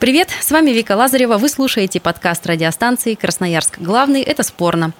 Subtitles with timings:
[0.00, 1.36] Привет, с вами Вика Лазарева.
[1.36, 3.78] Вы слушаете подкаст радиостанции «Красноярск.
[3.78, 4.92] Главный»– это спорно.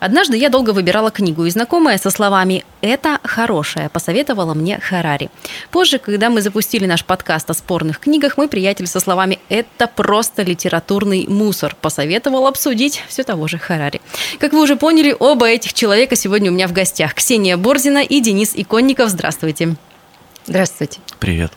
[0.00, 5.28] Однажды я долго выбирала книгу, и знакомая со словами «это хорошая» посоветовала мне Харари.
[5.70, 10.44] Позже, когда мы запустили наш подкаст о спорных книгах, мой приятель со словами «это просто
[10.44, 14.00] литературный мусор» посоветовал обсудить все того же Харари.
[14.38, 17.12] Как вы уже поняли, оба этих человека сегодня у меня в гостях.
[17.12, 19.10] Ксения Борзина и Денис Иконников.
[19.10, 19.76] Здравствуйте.
[20.46, 21.00] Здравствуйте.
[21.20, 21.52] Привет.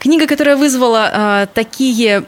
[0.00, 2.24] Книга, которая вызвала э, такие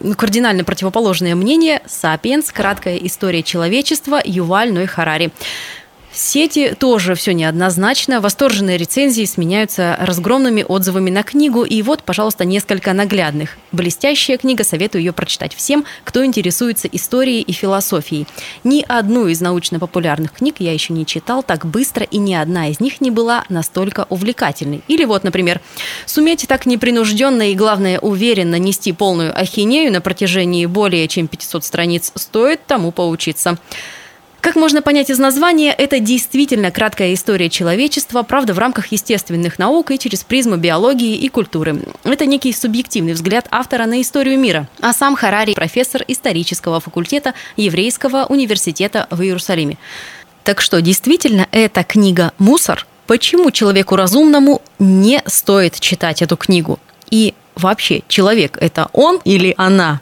[0.00, 2.50] ну, кардинально противоположные мнения «Сапиенс.
[2.50, 5.30] Краткая история человечества» Юваль Ной Харари.
[6.10, 8.20] В сети тоже все неоднозначно.
[8.20, 11.62] Восторженные рецензии сменяются разгромными отзывами на книгу.
[11.62, 13.56] И вот, пожалуйста, несколько наглядных.
[13.70, 18.26] Блестящая книга, советую ее прочитать всем, кто интересуется историей и философией.
[18.64, 22.80] Ни одну из научно-популярных книг я еще не читал так быстро, и ни одна из
[22.80, 24.82] них не была настолько увлекательной.
[24.88, 25.60] Или вот, например,
[26.06, 32.10] суметь так непринужденно и, главное, уверенно нести полную ахинею на протяжении более чем 500 страниц
[32.16, 33.58] стоит тому поучиться.
[34.40, 39.90] Как можно понять из названия, это действительно краткая история человечества, правда, в рамках естественных наук
[39.90, 41.82] и через призму биологии и культуры.
[42.04, 44.66] Это некий субъективный взгляд автора на историю мира.
[44.80, 49.76] А сам Харари– профессор исторического факультета Еврейского университета в Иерусалиме.
[50.42, 52.86] Так что, действительно, эта книга «Мусор»?
[53.06, 56.78] Почему человеку разумному не стоит читать эту книгу?
[57.10, 60.00] И вообще, человек– это он или она?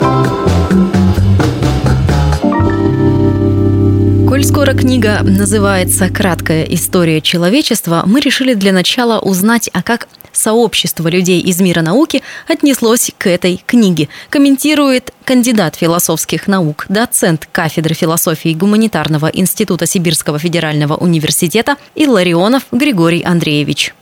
[4.39, 11.09] Коль скоро книга называется «Краткая история человечества», мы решили для начала узнать, а как сообщество
[11.09, 14.09] людей из мира науки отнеслось к этой книге.
[14.31, 23.93] Комментирует кандидат философских наук, доцент кафедры философии Гуманитарного института Сибирского федерального университета Илларионов Григорий Андреевич.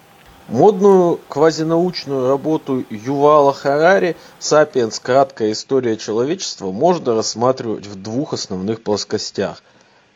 [0.48, 5.00] Модную квазинаучную работу Ювала Харари «Сапиенс.
[5.00, 9.62] Краткая история человечества» можно рассматривать в двух основных плоскостях.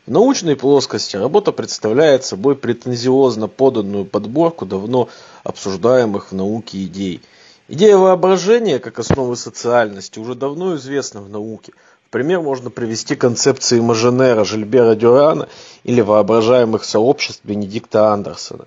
[0.07, 5.09] В научной плоскости работа представляет собой претензиозно поданную подборку давно
[5.43, 7.21] обсуждаемых в науке идей.
[7.67, 11.73] Идея воображения как основы социальности уже давно известна в науке.
[12.07, 15.47] В пример можно привести концепции Маженера, Жильбера Дюрана
[15.83, 18.65] или воображаемых сообществ Бенедикта Андерсона.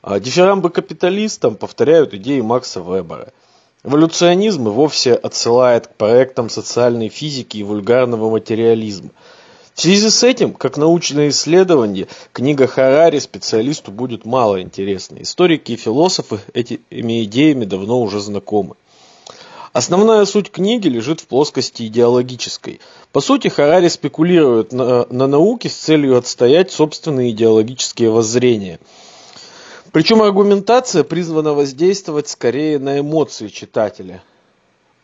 [0.00, 3.34] А дифирамбы капиталистам повторяют идеи Макса Вебера.
[3.84, 9.10] Эволюционизм и вовсе отсылает к проектам социальной физики и вульгарного материализма.
[9.80, 15.22] В связи с этим, как научное исследование, книга Харари специалисту будет мало интересна.
[15.22, 18.74] Историки и философы этими идеями давно уже знакомы.
[19.72, 22.78] Основная суть книги лежит в плоскости идеологической.
[23.10, 28.80] По сути, Харари спекулирует на, на науке с целью отстоять собственные идеологические воззрения.
[29.92, 34.22] Причем аргументация призвана воздействовать скорее на эмоции читателя.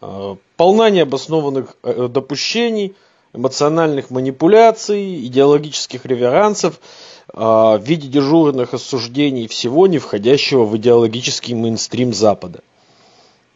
[0.02, 2.94] Э, Полна необоснованных э, допущений,
[3.36, 6.80] эмоциональных манипуляций, идеологических реверансов
[7.32, 12.60] э, в виде дежурных осуждений всего, не входящего в идеологический мейнстрим Запада.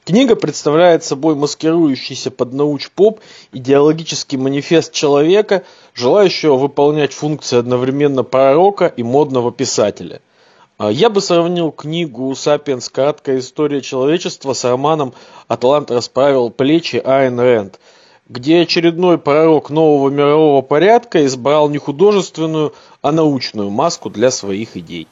[0.04, 3.20] Книга представляет собой маскирующийся под науч-поп
[3.52, 5.62] идеологический манифест человека,
[5.94, 10.20] желающего выполнять функции одновременно пророка и модного писателя.
[10.78, 12.88] А Я бы сравнил книгу «Сапиенс.
[12.88, 15.12] Краткая история человечества» с романом
[15.46, 17.78] «Атлант расправил плечи» Айн Рэнд,
[18.30, 25.08] где очередной пророк нового мирового порядка избрал не художественную, а научную маску для своих идей.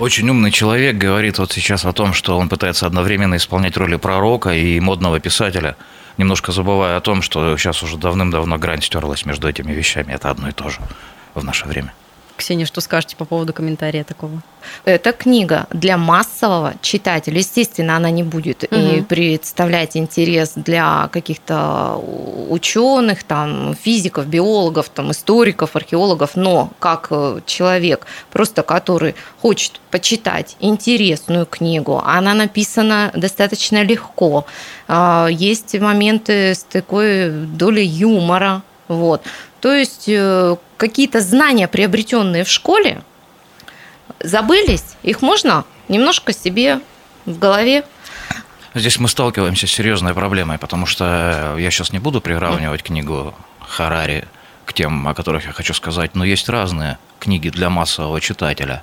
[0.00, 4.50] Очень умный человек говорит вот сейчас о том, что он пытается одновременно исполнять роли пророка
[4.50, 5.76] и модного писателя,
[6.18, 10.12] немножко забывая о том, что сейчас уже давным-давно грань стерлась между этими вещами.
[10.12, 10.80] Это одно и то же
[11.34, 11.94] в наше время.
[12.42, 14.42] Ксения, что скажете по поводу комментария такого?
[14.84, 17.38] Эта книга для массового читателя.
[17.38, 19.04] Естественно, она не будет и Мгм.
[19.04, 22.00] представлять интерес для каких-то
[22.50, 30.56] ученых, там, физиков, биологов, там, историков, археологов, но как э, человек, просто который хочет почитать
[30.58, 34.46] интересную книгу, она написана достаточно легко.
[34.88, 39.22] А, Есть моменты с такой долей юмора, вот.
[39.62, 43.02] То есть э, какие-то знания, приобретенные в школе,
[44.18, 46.80] забылись, их можно немножко себе
[47.24, 47.84] в голове
[48.74, 54.26] Здесь мы сталкиваемся с серьезной проблемой, потому что я сейчас не буду приравнивать книгу Харари
[54.64, 58.82] к тем, о которых я хочу сказать, но есть разные книги для массового читателя.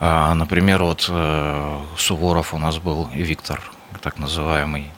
[0.00, 3.60] А, например, вот э, Суворов у нас был, и Виктор,
[4.00, 4.90] так называемый,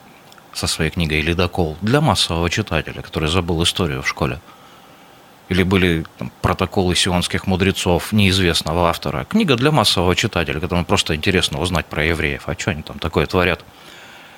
[0.53, 4.39] со своей книгой «Ледокол» для массового читателя, который забыл историю в школе.
[5.49, 9.25] Или были там, протоколы сионских мудрецов неизвестного автора.
[9.25, 13.25] Книга для массового читателя, которому просто интересно узнать про евреев, а что они там такое
[13.25, 13.63] творят.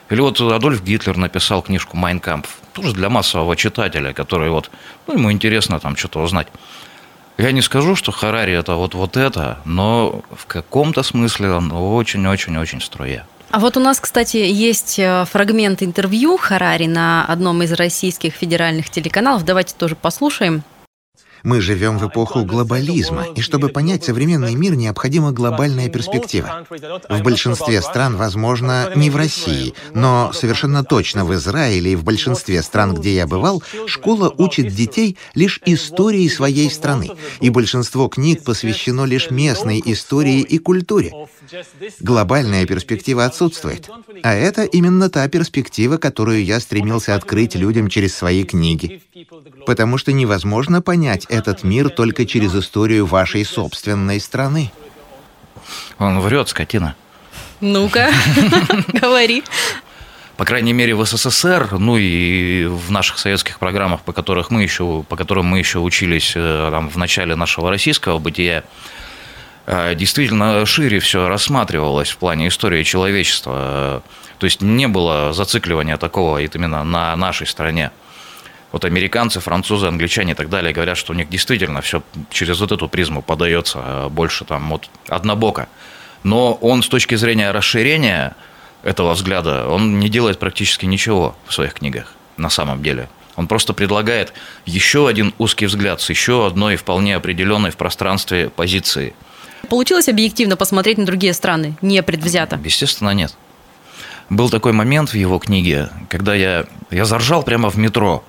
[0.09, 4.71] Или вот Адольф Гитлер написал книжку «Майнкамп», тоже для массового читателя, который вот,
[5.07, 6.47] ну, ему интересно там что-то узнать.
[7.37, 12.81] Я не скажу, что Харари это вот, вот это, но в каком-то смысле он очень-очень-очень
[12.81, 13.25] струя.
[13.51, 18.89] А вот у нас, кстати, есть э, фрагмент интервью Харари на одном из российских федеральных
[18.89, 19.43] телеканалов.
[19.43, 20.63] Давайте тоже послушаем.
[21.43, 26.65] Мы живем в эпоху глобализма, и чтобы понять современный мир, необходима глобальная перспектива.
[27.09, 32.61] В большинстве стран, возможно, не в России, но совершенно точно в Израиле и в большинстве
[32.61, 39.05] стран, где я бывал, школа учит детей лишь истории своей страны, и большинство книг посвящено
[39.05, 41.11] лишь местной истории и культуре.
[41.99, 43.89] Глобальная перспектива отсутствует.
[44.23, 49.01] А это именно та перспектива, которую я стремился открыть людям через свои книги.
[49.65, 54.71] Потому что невозможно понять этот мир только через историю вашей собственной страны.
[55.97, 56.95] Он врет, скотина.
[57.61, 58.11] Ну-ка,
[58.87, 59.43] говори.
[60.35, 65.05] По крайней мере, в СССР, ну и в наших советских программах, по, которых мы еще,
[65.07, 68.63] по которым мы еще учились э, там, в начале нашего российского бытия,
[69.67, 74.03] э, действительно шире все рассматривалось в плане истории человечества.
[74.39, 77.91] То есть не было зацикливания такого именно на нашей стране.
[78.71, 82.71] Вот американцы, французы, англичане и так далее говорят, что у них действительно все через вот
[82.71, 85.67] эту призму подается а больше там вот однобоко.
[86.23, 88.35] Но он с точки зрения расширения
[88.83, 93.09] этого взгляда, он не делает практически ничего в своих книгах на самом деле.
[93.35, 94.33] Он просто предлагает
[94.65, 99.13] еще один узкий взгляд с еще одной вполне определенной в пространстве позиции.
[99.69, 102.59] Получилось объективно посмотреть на другие страны, не предвзято?
[102.63, 103.35] Естественно, нет.
[104.29, 108.23] Был такой момент в его книге, когда я, я заржал прямо в метро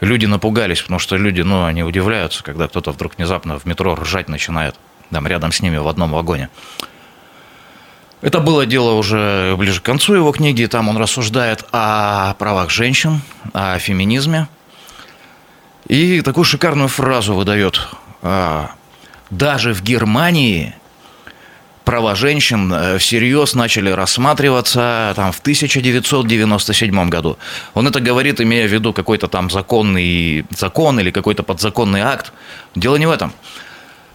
[0.00, 4.28] люди напугались, потому что люди, ну, они удивляются, когда кто-то вдруг внезапно в метро ржать
[4.28, 4.74] начинает,
[5.10, 6.48] там, рядом с ними в одном вагоне.
[8.22, 13.22] Это было дело уже ближе к концу его книги, там он рассуждает о правах женщин,
[13.54, 14.48] о феминизме.
[15.88, 17.88] И такую шикарную фразу выдает.
[18.22, 18.72] «А,
[19.30, 20.74] Даже в Германии
[21.84, 27.38] права женщин э, всерьез начали рассматриваться там, в 1997 году.
[27.74, 32.32] Он это говорит, имея в виду какой-то там законный закон или какой-то подзаконный акт.
[32.74, 33.32] Дело не в этом.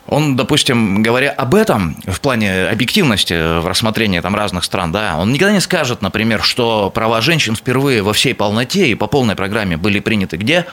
[0.07, 5.31] Он, допустим, говоря об этом, в плане объективности в рассмотрении там разных стран, да, он
[5.31, 9.77] никогда не скажет, например, что права женщин впервые во всей полноте и по полной программе
[9.77, 10.67] были приняты где?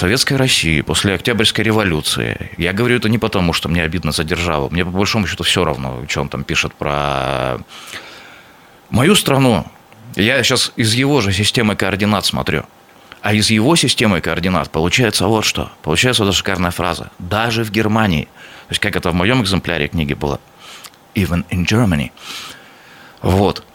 [0.00, 2.52] Советской России после Октябрьской революции.
[2.56, 4.70] Я говорю это не потому, что мне обидно за державу.
[4.70, 7.58] Мне по большому счету все равно, что он там пишет про
[8.88, 9.66] мою страну.
[10.16, 12.64] Я сейчас из его же системы координат смотрю.
[13.20, 15.70] А из его системы координат получается вот что.
[15.82, 17.10] Получается вот эта шикарная фраза.
[17.18, 18.24] Даже в Германии.
[18.68, 20.40] То есть, как это в моем экземпляре книги было.
[21.14, 22.10] Even in Germany.
[23.20, 23.66] Вот.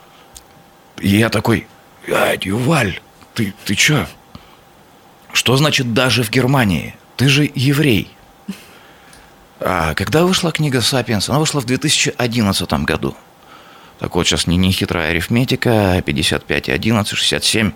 [0.97, 1.67] И я такой,
[2.11, 2.99] ай, Юваль,
[3.35, 4.07] ты, ты чё?
[5.35, 6.95] Что значит даже в Германии?
[7.17, 8.09] Ты же еврей.
[9.59, 11.27] А когда вышла книга «Сапиенс»?
[11.29, 13.17] Она вышла в 2011 году.
[13.99, 17.73] Так вот, сейчас не, не хитрая арифметика, 55 и 11, 67.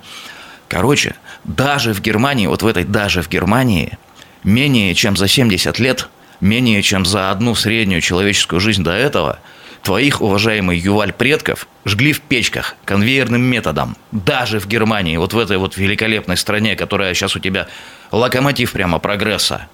[0.70, 3.98] Короче, даже в Германии, вот в этой даже в Германии,
[4.46, 6.08] менее чем за 70 лет,
[6.40, 9.40] менее чем за одну среднюю человеческую жизнь до этого–
[9.84, 13.96] Твоих, уважаемый Юваль, предков жгли в печках конвейерным методом.
[14.12, 17.68] Даже в Германии, вот в этой вот великолепной стране, которая сейчас у тебя
[18.12, 19.68] локомотив прямо прогресса.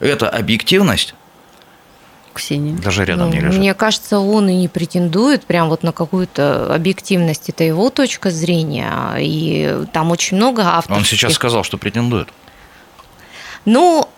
[0.00, 1.14] Это объективность?
[2.34, 2.76] Ксения.
[2.76, 3.58] Даже рядом ну, не лежит.
[3.58, 7.48] Мне кажется, он и не претендует прям вот на какую-то объективность.
[7.48, 9.16] Это его точка зрения.
[9.18, 10.96] И там очень много авторских...
[10.96, 12.28] Он сейчас сказал, что претендует.
[13.64, 14.08] Ну,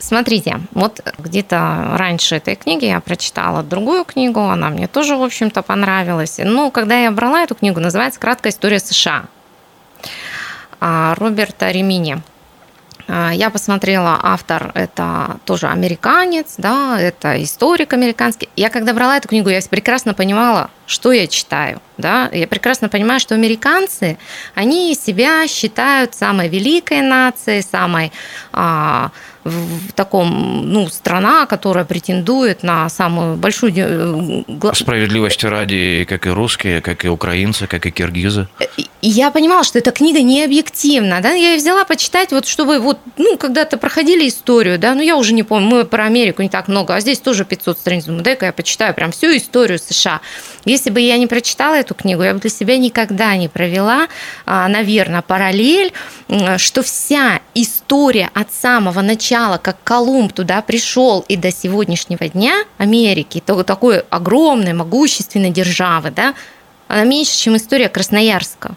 [0.00, 5.60] Смотрите, вот где-то раньше этой книги я прочитала другую книгу, она мне тоже, в общем-то,
[5.60, 6.40] понравилась.
[6.42, 9.26] Но когда я брала эту книгу, называется «Краткая история США»
[10.80, 12.22] а, Роберта Ремини.
[13.08, 18.48] А, я посмотрела, автор это тоже американец, да, это историк американский.
[18.56, 21.82] Я когда брала эту книгу, я прекрасно понимала, что я читаю.
[21.98, 22.30] Да?
[22.32, 24.16] Я прекрасно понимаю, что американцы,
[24.54, 28.12] они себя считают самой великой нацией, самой
[28.52, 29.10] а,
[29.44, 33.72] в таком, ну, страна, которая претендует на самую большую...
[33.76, 38.48] Э, Справедливости ради, как и русские, как и украинцы, как и киргизы.
[38.76, 42.78] И я понимала, что эта книга не объективна, да, я ее взяла почитать, вот чтобы
[42.80, 46.50] вот, ну, когда-то проходили историю, да, ну, я уже не помню, мы про Америку не
[46.50, 50.20] так много, а здесь тоже 500 страниц, думаю, дай-ка я почитаю прям всю историю США.
[50.66, 54.08] Если бы я не прочитала эту книгу, я бы для себя никогда не провела,
[54.44, 55.94] а, наверное, параллель,
[56.58, 62.64] что вся история от самого начала начала, как Колумб туда пришел и до сегодняшнего дня
[62.78, 66.34] Америки, то такой огромной, могущественной державы, да,
[66.88, 68.74] она меньше, чем история Красноярска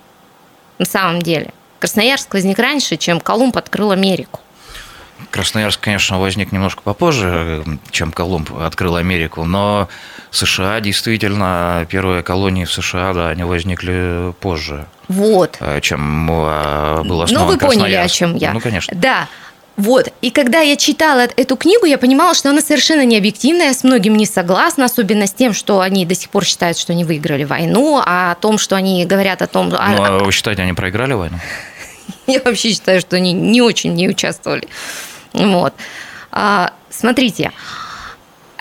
[0.80, 1.54] на самом деле.
[1.80, 4.40] Красноярск возник раньше, чем Колумб открыл Америку.
[5.32, 9.90] Красноярск, конечно, возник немножко попозже, чем Колумб открыл Америку, но
[10.32, 14.86] США действительно, первые колонии в США, да, они возникли позже.
[15.08, 15.58] Вот.
[15.60, 18.54] Э, чем э, был основан Ну, вы поняли, о чем я.
[18.54, 18.94] Ну, конечно.
[18.96, 19.28] Да.
[19.76, 23.74] Вот, и когда я читала эту книгу, я понимала, что она совершенно не объективная, я
[23.74, 27.04] с многим не согласна, особенно с тем, что они до сих пор считают, что они
[27.04, 29.70] выиграли войну, а о том, что они говорят о том...
[29.70, 31.40] Ну, а вы считаете, они проиграли войну?
[32.28, 34.68] Я вообще считаю, что они не очень не участвовали.
[35.34, 35.74] Вот.
[36.32, 37.52] А, смотрите,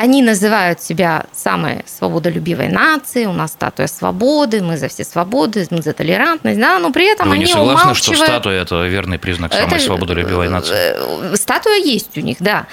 [0.02, 5.80] они называют себя самой свободолюбивой нацией, у нас статуя свободы, мы за все свободы, мы
[5.80, 8.16] за толерантность, да, но при этом Вы они не согласны, умалчивают...
[8.16, 9.78] что статуя– это верный признак самой это...
[9.78, 10.74] свободолюбивой нации?
[10.74, 12.66] Э, статуя есть у них, да.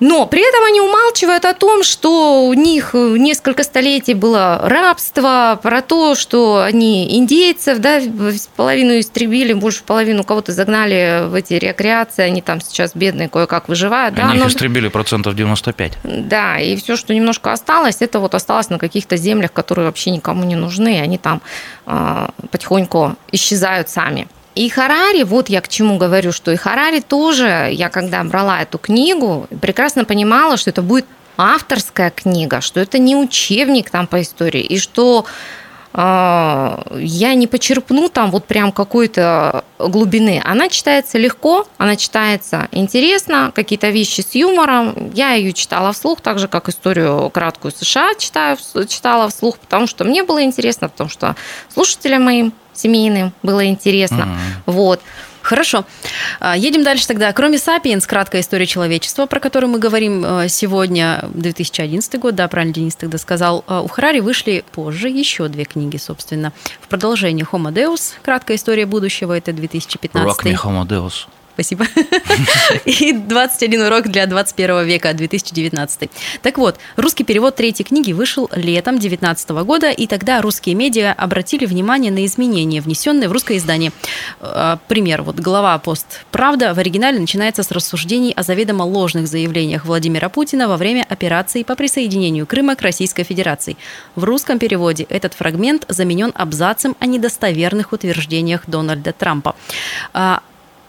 [0.00, 5.82] Но при этом они умалчивают о том, что у них несколько столетий было рабство, про
[5.82, 8.00] то, что они индейцев, да,
[8.56, 14.18] половину истребили, больше половину кого-то загнали в эти рекреации, они там сейчас бедные кое-как выживают.
[14.18, 14.48] Они да, их но...
[14.48, 15.98] истребили процентов 95.
[16.02, 20.44] Да, и все, что немножко осталось, это вот осталось на каких-то землях, которые вообще никому
[20.44, 21.40] не нужны, и они там
[21.86, 24.28] э, потихоньку исчезают сами.
[24.54, 28.78] И Харари, вот я к чему говорю, что и Харари тоже, я когда брала эту
[28.78, 31.06] книгу, прекрасно понимала, что это будет
[31.36, 35.26] авторская книга, что это не учебник там по истории, и что
[35.96, 40.42] а, я не почерпну там вот прям какой-то глубины.
[40.44, 45.12] Она читается легко, она читается интересно, какие-то вещи с юмором.
[45.14, 48.56] Я ее читала вслух, так же, как историю краткую США читаю,
[48.88, 51.36] читала вслух, потому что мне было интересно, потому что
[51.72, 54.22] слушателям моим семейным было интересно.
[54.22, 54.72] Mm-hmm.
[54.72, 55.00] Вот.
[55.44, 55.84] Хорошо.
[56.40, 57.30] А, едем дальше тогда.
[57.34, 58.06] Кроме «Сапиенс.
[58.06, 63.18] Краткая история человечества», про которую мы говорим э, сегодня, 2011 год, да, правильно Денис тогда
[63.18, 66.54] сказал, э, у Харари вышли позже еще две книги, собственно.
[66.80, 68.14] В продолжении «Homo Deus.
[68.22, 70.26] Краткая история будущего», это 2015.
[70.26, 71.26] Rock me Homo Deus.
[71.54, 71.86] Спасибо.
[72.84, 76.10] И 21 урок для 21 века, 2019.
[76.42, 81.64] Так вот, русский перевод третьей книги вышел летом 2019 года, и тогда русские медиа обратили
[81.64, 83.92] внимание на изменения, внесенные в русское издание.
[84.40, 85.22] А, пример.
[85.22, 90.66] Вот глава «Пост Правда» в оригинале начинается с рассуждений о заведомо ложных заявлениях Владимира Путина
[90.66, 93.76] во время операции по присоединению Крыма к Российской Федерации.
[94.16, 99.54] В русском переводе этот фрагмент заменен абзацем о недостоверных утверждениях Дональда Трампа.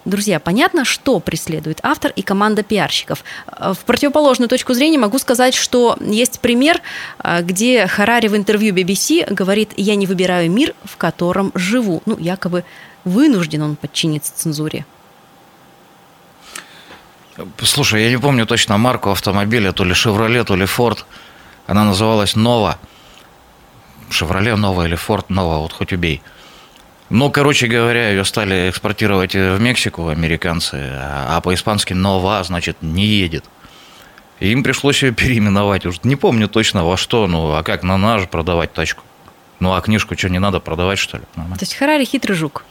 [0.06, 3.24] Друзья, понятно, что преследует автор и команда пиарщиков.
[3.48, 6.82] Э, в противоположную точку зрения могу сказать, что есть пример,
[7.24, 12.04] э, где Харари в интервью BBC говорит «я не выбираю мир, в котором живу».
[12.06, 12.64] Ну, якобы
[13.04, 14.86] вынужден он подчиниться цензуре.
[17.64, 21.06] Слушай, я не помню точно марку автомобиля, то ли «Шевроле», то ли «Форд».
[21.66, 22.78] Она называлась «Нова».
[24.12, 26.22] «Шевроле», «Нова» или «Форд», «Нова», вот хоть убей–
[27.10, 33.46] ну, короче говоря, ее стали экспортировать в Мексику американцы, а по-испански «нова» значит «не едет».
[34.40, 35.86] И им пришлось ее переименовать.
[35.86, 39.04] Уж не помню точно во что, ну а как на наш продавать тачку?
[39.60, 41.24] Ну а книжку что, не надо продавать, что ли?
[41.36, 41.58] Нормально.
[41.58, 42.66] То есть Харари хитрый жук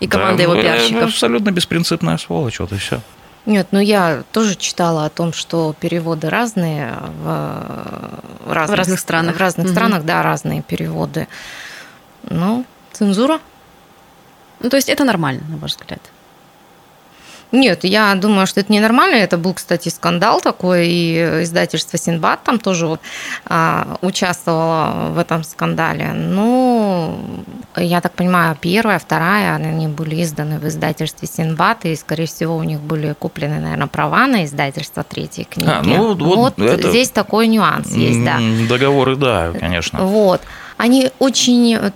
[0.00, 1.04] и команда да, его ну, пиарщиков.
[1.04, 3.00] Абсолютно беспринципная сволочь, вот и все.
[3.46, 9.36] Нет, ну я тоже читала о том, что переводы разные в разных, в разных странах.
[9.36, 9.72] В разных угу.
[9.72, 11.28] странах, да, разные переводы.
[12.28, 13.40] Ну, цензура.
[14.60, 16.00] Ну, то есть это нормально, на ваш взгляд?
[17.50, 19.16] Нет, я думаю, что это ненормально.
[19.16, 23.00] Это был, кстати, скандал такой, и издательство Синбад там тоже вот,
[23.46, 26.12] а, участвовало в этом скандале.
[26.12, 27.18] Ну,
[27.76, 32.62] я так понимаю, первая, вторая, они были изданы в издательстве Синбад, и, скорее всего, у
[32.64, 35.70] них были куплены, наверное, права на издательство третьей книги.
[35.70, 36.90] А, ну, вот вот это...
[36.90, 38.38] здесь такой нюанс есть, да.
[38.68, 40.04] Договоры, да, конечно.
[40.04, 40.42] Вот.
[40.76, 41.92] Они очень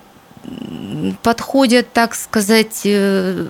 [1.22, 3.46] подходят, так сказать, э,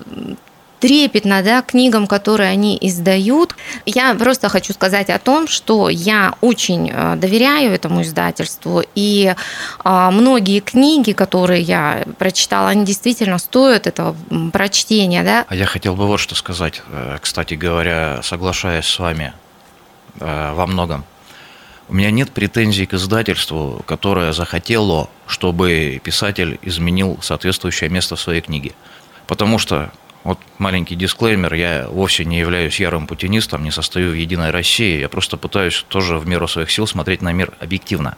[0.80, 3.54] трепетно да, книгам, которые они издают.
[3.86, 9.34] Я просто хочу сказать о том, что я очень э, доверяю этому издательству, и
[9.84, 14.16] а, многие книги, которые я прочитала, они действительно стоят этого
[14.52, 15.22] прочтения.
[15.22, 15.44] Да?
[15.48, 19.32] А я хотел бы вот что сказать, э, кстати говоря, соглашаясь с вами
[20.18, 21.04] во многом.
[21.92, 28.40] У меня нет претензий к издательству, которое захотело, чтобы писатель изменил соответствующее место в своей
[28.40, 28.72] книге.
[29.26, 29.92] Потому что,
[30.24, 35.10] вот маленький дисклеймер, я вовсе не являюсь ярым путинистом, не состою в «Единой России», я
[35.10, 38.16] просто пытаюсь тоже в меру своих сил смотреть на мир объективно.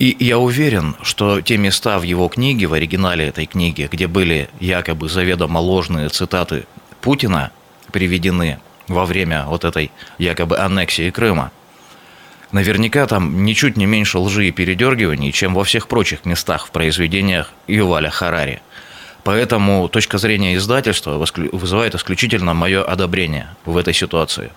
[0.00, 4.50] И я уверен, что те места в его книге, в оригинале этой книги, где были
[4.58, 6.66] якобы заведомо ложные цитаты
[7.02, 7.52] Путина
[7.92, 8.58] приведены
[8.88, 11.52] во время вот этой якобы аннексии Крыма–
[12.52, 17.50] Наверняка там ничуть не меньше лжи и передергиваний, чем во всех прочих местах в произведениях
[17.66, 18.60] Юваля Харари.
[19.24, 21.16] Поэтому точка зрения издательства
[21.52, 24.50] вызывает исключительно мое одобрение в этой ситуации.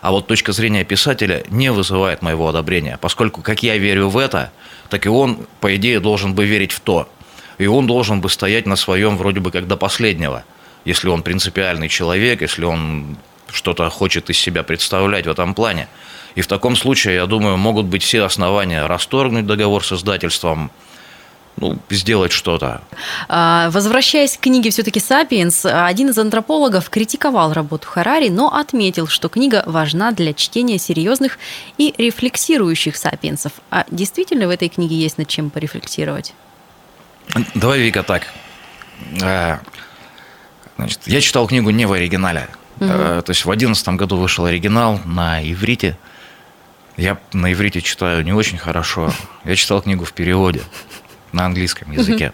[0.00, 4.50] А вот точка зрения писателя не вызывает моего одобрения, поскольку как я верю в это,
[4.88, 7.08] так и он, по идее, должен бы верить в то.
[7.58, 10.44] И он должен бы стоять на своем вроде бы как до последнего,
[10.84, 13.16] если он принципиальный человек, если он
[13.52, 15.88] что-то хочет из себя представлять в этом плане.
[16.36, 20.70] И в таком случае, я думаю, могут быть все основания расторгнуть договор с издательством,
[21.56, 22.82] ну, сделать что-то.
[23.26, 29.30] А, возвращаясь к книге все-таки «Сапиенс», один из антропологов критиковал работу Харари, но отметил, что
[29.30, 31.38] книга важна для чтения серьезных
[31.78, 33.52] и рефлексирующих сапиенсов.
[33.70, 36.34] А действительно в этой книге есть над чем порефлексировать?
[37.54, 38.26] Давай, Вика, так.
[39.22, 39.60] А,
[40.76, 42.48] значит, я читал книгу не в оригинале.
[42.78, 42.88] Угу.
[42.88, 45.96] То есть в 2011 году вышел оригинал на иврите–
[46.96, 49.12] я на иврите читаю не очень хорошо.
[49.44, 50.62] Я читал книгу в переводе
[51.32, 52.32] на английском языке.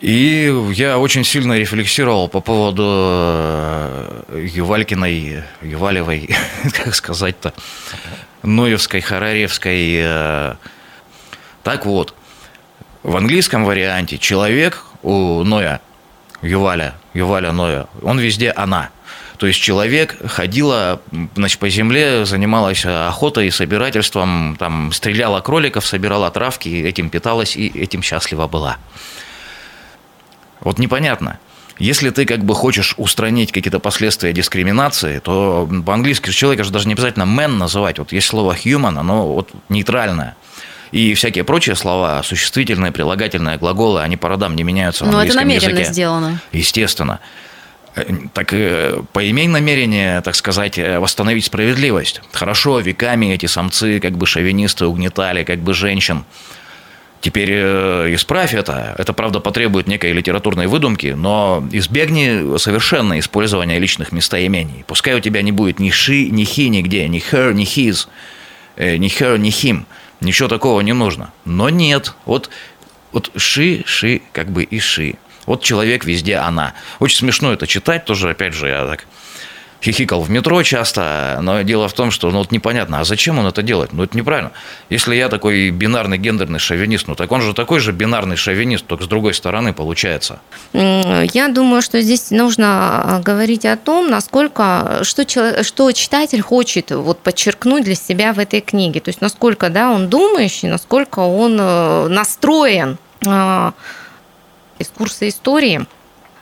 [0.00, 6.28] И я очень сильно рефлексировал по поводу э, Ювалькиной, Ювалевой,
[6.72, 7.54] как сказать-то,
[8.42, 9.94] Ноевской, Хараревской.
[10.02, 10.54] Э.
[11.62, 12.14] Так вот,
[13.02, 15.80] в английском варианте человек у Ноя,
[16.42, 18.90] Юваля, Юваля Ноя, он везде она–
[19.38, 21.00] то есть человек ходила
[21.34, 28.02] значит, по земле, занималась охотой, собирательством, там, стреляла кроликов, собирала травки, этим питалась и этим
[28.02, 28.78] счастлива была.
[30.60, 31.38] Вот непонятно.
[31.78, 36.94] Если ты как бы хочешь устранить какие-то последствия дискриминации, то по-английски человека же даже не
[36.94, 37.98] обязательно man называть.
[37.98, 40.36] Вот есть слово human, оно вот нейтральное.
[40.92, 45.40] И всякие прочие слова, существительные, прилагательные, глаголы, они по родам не меняются в Но английском
[45.40, 45.92] это намеренно языке.
[45.92, 46.40] сделано.
[46.52, 47.20] Естественно.
[47.96, 48.04] Э,
[48.34, 52.20] так э, поимей намерение, так сказать, э, восстановить справедливость.
[52.32, 56.24] Хорошо, веками эти самцы, как бы шовинисты, угнетали, как бы женщин.
[57.22, 57.50] Теперь
[58.14, 58.94] исправь это.
[58.98, 64.84] Это, правда, потребует некой литературной выдумки, но избегни совершенно использования личных местоимений.
[64.86, 68.06] Пускай у тебя не будет ни ши, ни хи нигде, ни her, ни his,
[68.76, 69.86] ни her, ни him.
[70.20, 71.32] Ничего такого не нужно.
[71.44, 72.14] Но нет.
[72.26, 72.50] Вот,
[73.10, 75.16] вот ши, ши, как бы и ши.
[75.46, 76.74] Вот человек везде она.
[77.00, 79.06] Очень смешно это читать, тоже, опять же, я так
[79.82, 83.46] хихикал в метро часто, но дело в том, что ну вот непонятно, а зачем он
[83.46, 83.92] это делает?
[83.92, 84.52] Ну это неправильно.
[84.90, 89.04] Если я такой бинарный гендерный шовинист, ну так он же такой же бинарный шовинист, только
[89.04, 90.40] с другой стороны получается.
[90.72, 95.24] Я думаю, что здесь нужно а, говорить о том, насколько, что,
[95.62, 99.00] что читатель хочет вот подчеркнуть для себя в этой книге.
[99.00, 103.72] То есть насколько да, он думающий, насколько он э, настроен а,
[104.78, 105.86] из курса истории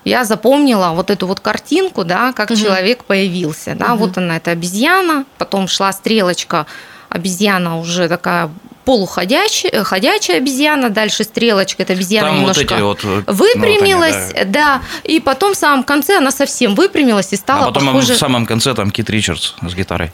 [0.05, 2.61] я запомнила вот эту вот картинку, да, как угу.
[2.61, 4.07] человек появился, да, угу.
[4.07, 6.66] вот она, эта обезьяна, потом шла стрелочка,
[7.09, 8.51] обезьяна уже такая
[8.85, 14.44] полуходячая ходячая обезьяна, дальше стрелочка, эта обезьяна Там немножко вот вот, выпрямилась, ну, вот они,
[14.44, 14.81] да.
[14.81, 18.14] да, и потом в самом конце она совсем выпрямилась и стала А потом похожа...
[18.14, 20.12] в самом конце там Кит Ричардс с гитарой.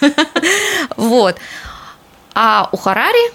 [0.96, 1.36] Вот.
[2.34, 3.32] А у Харари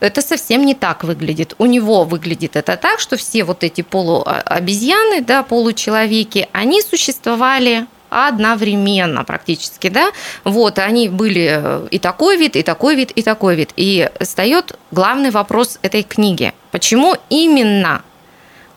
[0.00, 1.54] это совсем не так выглядит.
[1.58, 9.24] У него выглядит это так, что все вот эти полуобезьяны, да, получеловеки, они существовали одновременно
[9.24, 10.12] практически, да,
[10.44, 13.72] вот, они были и такой вид, и такой вид, и такой вид.
[13.76, 16.52] И встает главный вопрос этой книги.
[16.70, 18.02] Почему именно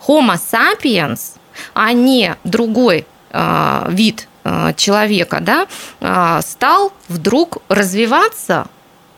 [0.08, 1.38] Homo sapiens,
[1.74, 5.68] а не другой э, вид э, человека, да,
[6.00, 8.68] э, стал вдруг развиваться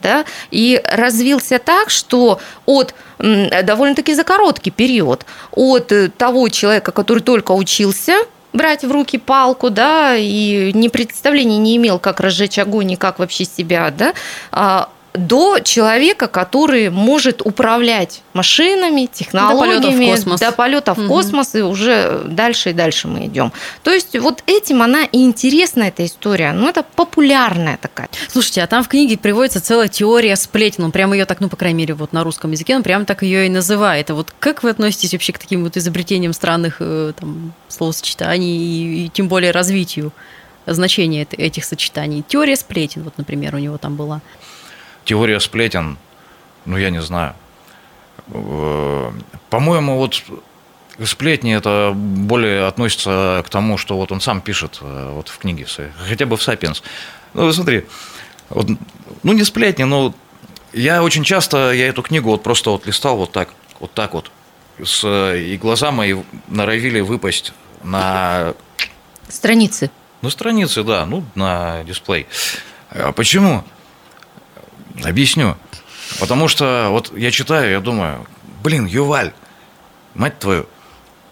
[0.03, 7.23] да, и развился так, что от довольно-таки за короткий период от э, того человека, который
[7.23, 8.13] только учился
[8.53, 13.19] брать в руки палку, да, и ни представления не имел, как разжечь огонь и как
[13.19, 14.13] вообще себя, да,
[14.51, 20.39] а, до человека, который может управлять машинами, технологиями, До полета в космос.
[20.39, 23.51] до полета в космос, и уже дальше и дальше мы идем.
[23.83, 26.51] То есть вот этим она и интересна, эта история.
[26.53, 28.09] Ну, это популярная такая.
[28.27, 30.83] Слушайте, а там в книге приводится целая теория сплетен.
[30.83, 33.21] Он прямо ее так, ну, по крайней мере, вот на русском языке, он прямо так
[33.21, 34.09] ее и называет.
[34.09, 39.05] А вот как вы относитесь вообще к таким вот изобретениям странных э, там, словосочетаний и,
[39.05, 40.11] и тем более развитию
[40.65, 42.23] значения эт- этих сочетаний?
[42.27, 44.21] Теория сплетен, вот, например, у него там была.
[45.05, 45.97] Теория сплетен,
[46.65, 47.33] ну, я не знаю.
[48.27, 49.11] Э,
[49.49, 50.23] По-моему, вот
[51.03, 55.67] сплетни это более относится к тому, что вот он сам пишет э, вот в книге
[55.67, 56.83] своей, хотя бы в «Сапиенс».
[57.33, 57.85] Ну, смотри,
[58.49, 58.67] вот,
[59.23, 60.13] ну, не сплетни, но
[60.71, 64.31] я очень часто, я эту книгу вот просто вот листал вот так, вот так вот,
[64.83, 65.03] с,
[65.35, 66.15] и глаза мои
[66.47, 68.53] норовили выпасть на
[69.27, 69.89] Страницы.
[70.21, 72.27] на странице, да, ну, на дисплей.
[72.91, 73.63] А почему?
[75.03, 75.57] Объясню.
[76.19, 78.25] Потому что вот я читаю, я думаю,
[78.63, 79.33] блин, Юваль,
[80.13, 80.67] мать твою,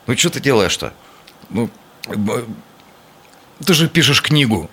[0.08, 0.94] ну что ты делаешь-то?
[1.50, 1.70] Ну,
[3.66, 4.70] ты же пишешь книгу.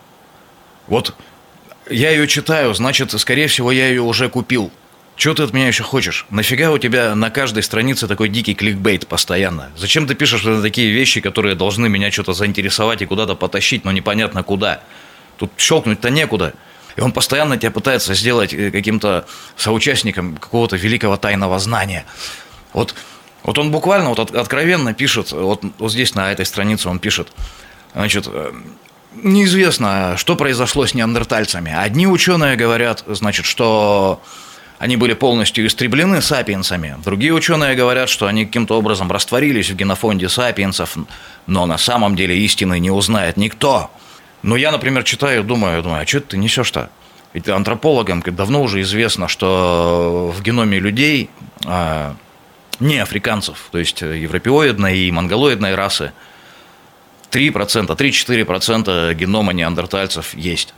[0.87, 1.15] Вот
[1.91, 4.71] я ее читаю, значит, скорее всего, я ее уже купил.
[5.17, 6.27] Чего ты от меня еще хочешь?
[6.31, 9.73] Нафига у тебя на каждой странице такой дикий кликбейт постоянно?
[9.77, 14.45] Зачем ты пишешь такие вещи, которые должны меня что-то заинтересовать и куда-то потащить, но непонятно
[14.45, 14.81] куда?
[15.37, 16.55] Тут щелкнуть-то некуда.
[16.99, 19.25] И он постоянно тебя пытается сделать э, каким-то
[19.57, 22.05] соучастником какого-то великого тайного знания.
[22.73, 22.93] Вот,
[23.45, 27.29] вот он буквально вот от- откровенно пишет, вот, вот здесь на этой странице он пишет,
[27.95, 28.53] значит, э,
[29.15, 31.73] неизвестно, что произошло с неандертальцами.
[31.73, 34.21] Одни ученые говорят, значит, что
[34.81, 36.97] они были полностью истреблены сапиенсами.
[37.05, 40.97] Другие ученые говорят, что они каким-то образом растворились в генофонде сапиенсов,
[41.47, 43.89] но на самом деле истины не узнает никто.
[44.43, 46.91] Но я, например, читаю, думаю, думаю, а что ты несешь-то?
[47.33, 51.31] Ведь антропологам давно уже известно, что в геноме людей,
[51.67, 52.17] а,
[52.81, 56.13] не африканцев, то есть европеоидной и монголоидной расы,
[57.31, 60.75] 3%, 3-4% генома неандертальцев есть.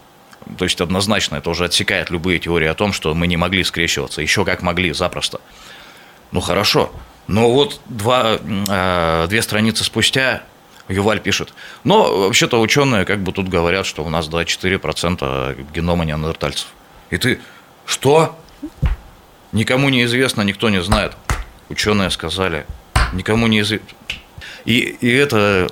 [0.58, 4.22] То есть однозначно это уже отсекает любые теории о том, что мы не могли скрещиваться.
[4.22, 5.40] Еще как могли, запросто.
[6.32, 6.90] Ну хорошо.
[7.26, 10.42] Но вот два, э, две страницы спустя
[10.90, 11.54] Юваль пишет.
[11.84, 16.66] Но вообще-то ученые как бы тут говорят, что у нас да, 4% генома неандертальцев.
[17.10, 17.40] И ты,
[17.86, 18.38] что?
[19.52, 21.16] Никому не известно, никто не знает.
[21.68, 22.66] Ученые сказали,
[23.12, 23.86] никому не известно.
[24.64, 25.68] И, и, это,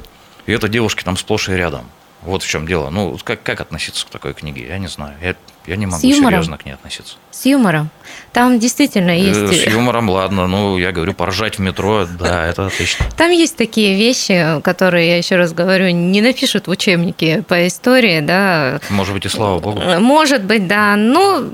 [0.46, 1.88] и это девушки там сплошь и рядом.
[2.22, 2.90] Вот в чем дело.
[2.90, 4.66] Ну, как, как относиться к такой книге?
[4.66, 5.14] Я не знаю.
[5.22, 7.14] Я, я не могу серьезно к ней относиться.
[7.30, 7.90] С юмором.
[8.32, 9.64] Там действительно Э, есть...
[9.64, 10.46] С юмором, ладно.
[10.46, 13.06] Ну, я говорю, поржать в метро, да, это отлично.
[13.16, 18.20] Там есть такие вещи, которые, я еще раз говорю, не напишут в учебнике по истории,
[18.20, 18.80] да.
[18.90, 19.80] Может быть, и слава богу.
[20.00, 20.96] Может быть, да.
[20.96, 21.44] Но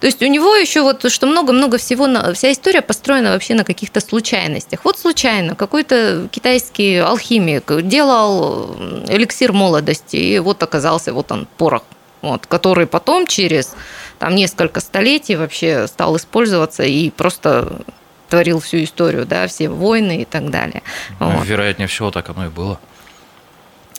[0.00, 4.00] то есть у него еще вот, что много-много всего, вся история построена вообще на каких-то
[4.00, 4.80] случайностях.
[4.84, 8.76] Вот случайно какой-то китайский алхимик делал
[9.08, 11.82] эликсир молодости, и вот оказался вот он порох,
[12.22, 13.74] вот, который потом через
[14.18, 17.82] там несколько столетий вообще стал использоваться и просто
[18.28, 20.82] творил всю историю, да, все войны и так далее.
[21.18, 21.44] Вот.
[21.44, 22.80] Вероятнее всего, так оно и было.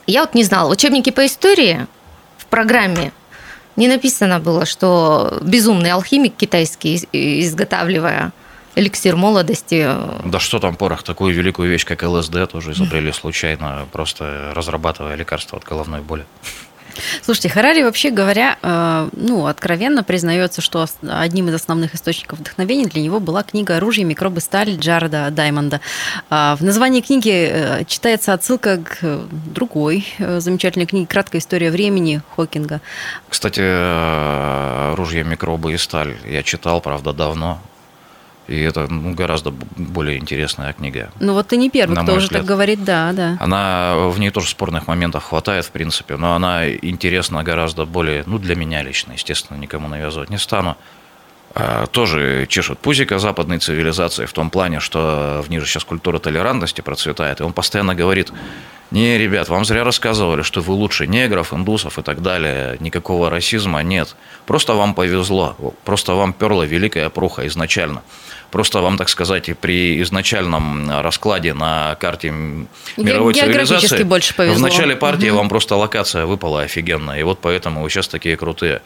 [0.05, 1.85] Я вот не знала, в учебнике по истории
[2.37, 3.11] в программе
[3.77, 8.33] не написано было, что безумный алхимик китайский, из- изготавливая
[8.75, 13.87] эликсир молодости, э, Да что там порох, такую великую вещь, как ЛСД, тоже изобрели случайно,
[13.91, 16.25] просто разрабатывая лекарства от головной боли.
[17.21, 23.01] Слушайте, Харари, вообще говоря, э, ну, откровенно признается, что одним из основных источников вдохновения для
[23.01, 25.81] него была книга «Оружие, микробы, сталь» Джареда Даймонда.
[26.29, 32.21] А В названии книги э, читается отсылка к э, другой замечательной книге «Краткая история времени»
[32.35, 32.81] Хокинга.
[33.29, 37.61] Кстати, «Ружья, микробы и сталь» я читал, правда, давно.
[38.47, 41.11] И это ну, гораздо более интересная книга.
[41.19, 42.41] Ну, вот ты не первый, кто уже взгляд.
[42.41, 43.37] так говорит, да, да.
[43.39, 48.39] Она, в ней тоже спорных моментов хватает, в принципе, но она интересна гораздо более, ну,
[48.39, 50.77] для меня лично, естественно, никому навязывать не стану.
[51.59, 56.19] А, Тоже чешет пузика западной цивилизации в том плане, что в ней же сейчас культура
[56.19, 58.31] толерантности процветает, и он постоянно говорит,
[58.91, 63.81] не, ребят, вам зря рассказывали, что вы лучше негров, индусов и так далее, никакого расизма
[63.81, 64.15] нет.
[64.45, 68.03] Просто вам повезло, просто вам перла великая пруха изначально.
[68.51, 72.31] Просто вам, так сказать, и при изначальном раскладе на карте
[72.97, 74.59] мировой цивилизации больше повезло.
[74.59, 75.37] в начале партии Мгм.
[75.37, 78.81] вам просто локация выпала офигенная, и вот поэтому вы сейчас такие крутые.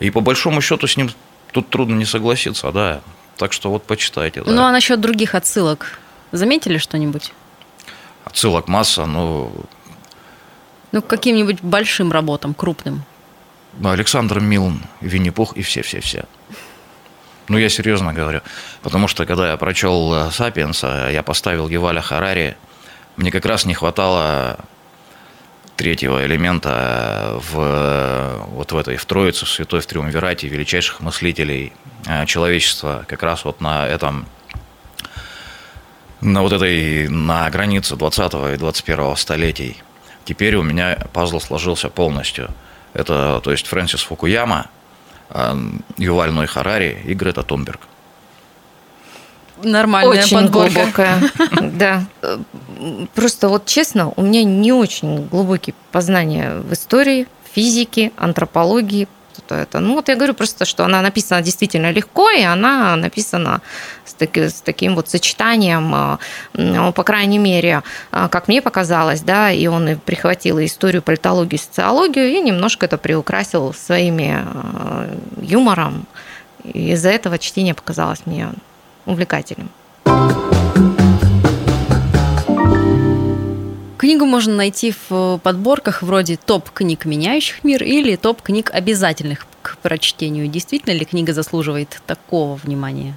[0.00, 1.10] И по большому счету с ним
[1.52, 3.00] тут трудно не согласиться, да.
[3.36, 4.42] Так что вот почитайте.
[4.42, 4.50] Да.
[4.50, 5.98] Ну, а насчет других отсылок?
[6.32, 7.32] Заметили что-нибудь?
[8.24, 9.52] Отсылок масса, ну,
[10.92, 13.04] Ну, к каким-нибудь большим работам, крупным.
[13.82, 16.24] Александр Милн, Винни-Пух и все-все-все.
[17.48, 18.40] Ну, я серьезно говорю.
[18.82, 22.56] Потому что, когда я прочел э, «Сапиенса», я поставил Юваля Харари,
[23.16, 24.58] мне как раз не хватало
[25.82, 31.72] третьего элемента в, вот в этой, в Троице, в Святой, в Триумвирате, величайших мыслителей
[32.06, 34.26] э, человечества, как раз вот на этом,
[36.20, 39.82] на вот этой, на границе 20 и 21 столетий.
[40.24, 42.50] Теперь у меня пазл сложился полностью.
[42.94, 44.70] Это, то есть, Фрэнсис Фукуяма,
[45.30, 45.56] э,
[45.96, 47.80] Юваль Ной Харари и Грета Тунберг.
[49.62, 50.72] Нормальная очень подборка.
[50.74, 51.30] глубокая.
[51.72, 52.04] Да.
[53.14, 59.06] Просто вот честно, у меня не очень глубокие познания в истории, физике, антропологии.
[59.46, 59.80] что это.
[59.80, 63.60] Ну вот я говорю просто, что она написана действительно легко, и она написана
[64.04, 66.18] с, таки- с таким вот сочетанием, э,
[66.54, 71.02] ну, по крайней мере, э, как мне показалось, да, и он и прихватил и историю,
[71.02, 76.06] политологию, социологию, и немножко это приукрасил своими э, юмором.
[76.64, 78.48] Из-за этого чтение показалось мне
[79.06, 79.70] увлекательным.
[83.98, 89.76] Книгу можно найти в подборках вроде топ книг, меняющих мир, или топ книг, обязательных к
[89.78, 90.48] прочтению.
[90.48, 93.14] Действительно ли книга заслуживает такого внимания?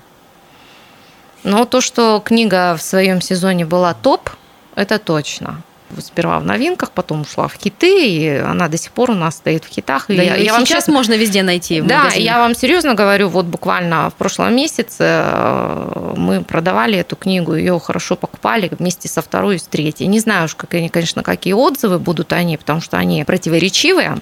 [1.44, 4.30] Но то, что книга в своем сезоне была топ,
[4.76, 5.64] это точно.
[6.00, 9.64] Сперва в новинках, потом ушла в хиты, и она до сих пор у нас стоит
[9.66, 10.10] в хитах.
[10.10, 11.82] И Да, я, и я вам сейчас можно везде найти.
[11.82, 17.56] Да, я вам серьезно говорю, вот буквально в прошлом месяце э, мы продавали эту книгу,
[17.56, 20.08] ее хорошо покупали вместе со второй и с третьей.
[20.08, 24.18] Не знаю уж, как они, конечно, какие отзывы будут они, потому что они противоречивые,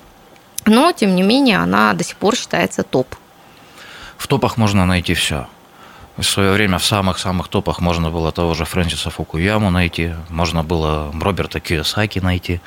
[0.66, 3.16] но, тем не менее, она до сих пор считается топ.
[4.18, 5.48] В топах можно найти все.
[6.18, 11.12] В свое время в самых-самых топах можно было того же Фрэнсиса Фукуяму найти, можно было
[11.20, 12.62] Роберта Кiyosaki найти.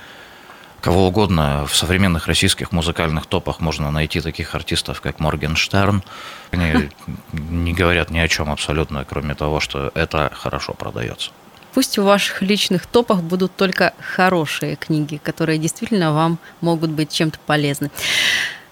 [0.80, 6.02] Кого угодно в современных российских музыкальных топах можно найти таких артистов, как Моргенштерн.
[6.50, 6.90] Они
[7.32, 11.30] не говорят ни о чем абсолютно, кроме того, что это хорошо продается.
[11.72, 17.38] Пусть в ваших личных топах будут только хорошие книги, которые действительно вам могут быть чем-то
[17.46, 17.90] полезны.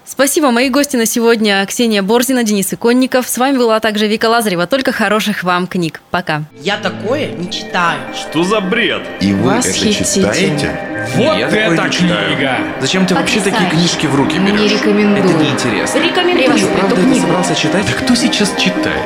[0.07, 0.51] Спасибо.
[0.51, 3.27] Мои гости на сегодня Ксения Борзина, Денис Иконников.
[3.27, 4.67] С вами была также Вика Лазарева.
[4.67, 6.03] Только хороших вам книг.
[6.11, 6.43] Пока.
[6.61, 7.99] Я такое не читаю.
[8.15, 9.03] Что за бред?
[9.21, 10.35] И вы это Восхитительно.
[10.35, 10.81] читаете?
[11.17, 12.37] Вот Я это не читаю.
[12.37, 12.57] книга!
[12.81, 14.73] Зачем ты вообще такие книжки в руки Не берешь?
[14.73, 15.25] рекомендую.
[15.25, 15.99] Это неинтересно.
[15.99, 17.87] Рекомендую Ты что, правда это собрался читать?
[17.87, 19.03] Да кто сейчас читает?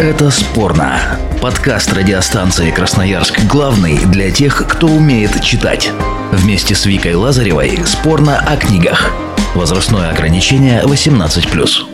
[0.00, 0.98] Это спорно.
[1.40, 5.90] Подкаст радиостанции Красноярск главный для тех, кто умеет читать.
[6.32, 9.12] Вместе с Викой Лазаревой спорно о книгах.
[9.54, 11.93] Возрастное ограничение 18+.